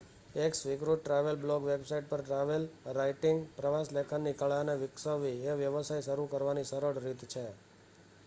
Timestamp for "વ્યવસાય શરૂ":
5.59-6.25